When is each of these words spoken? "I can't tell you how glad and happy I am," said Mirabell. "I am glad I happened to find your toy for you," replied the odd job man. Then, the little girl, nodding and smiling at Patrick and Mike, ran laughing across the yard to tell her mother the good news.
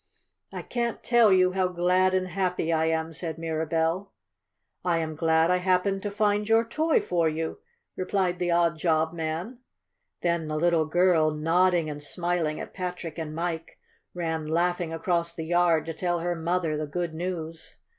"I 0.51 0.63
can't 0.63 1.03
tell 1.03 1.31
you 1.31 1.51
how 1.51 1.67
glad 1.67 2.15
and 2.15 2.29
happy 2.29 2.73
I 2.73 2.87
am," 2.87 3.13
said 3.13 3.37
Mirabell. 3.37 4.11
"I 4.83 4.97
am 4.97 5.15
glad 5.15 5.51
I 5.51 5.57
happened 5.57 6.01
to 6.01 6.09
find 6.09 6.49
your 6.49 6.65
toy 6.65 6.99
for 6.99 7.29
you," 7.29 7.59
replied 7.95 8.39
the 8.39 8.49
odd 8.49 8.79
job 8.79 9.13
man. 9.13 9.59
Then, 10.21 10.47
the 10.47 10.57
little 10.57 10.85
girl, 10.85 11.29
nodding 11.29 11.87
and 11.87 12.01
smiling 12.01 12.59
at 12.59 12.73
Patrick 12.73 13.19
and 13.19 13.35
Mike, 13.35 13.77
ran 14.15 14.47
laughing 14.47 14.91
across 14.91 15.35
the 15.35 15.45
yard 15.45 15.85
to 15.85 15.93
tell 15.93 16.17
her 16.21 16.33
mother 16.35 16.75
the 16.77 16.87
good 16.87 17.13
news. 17.13 17.77